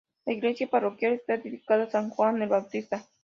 La 0.25 0.33
iglesia 0.33 0.67
parroquial 0.67 1.13
está 1.13 1.37
dedicada 1.37 1.83
a 1.83 1.91
San 1.91 2.09
Juan 2.09 2.41
el 2.41 2.49
Bautista. 2.49 3.07